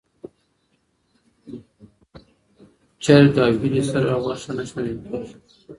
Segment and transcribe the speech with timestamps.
[3.03, 5.35] چرګ او هیلۍ سره غوښه نه شمېرل کېږي.